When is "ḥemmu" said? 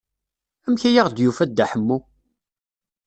1.71-1.97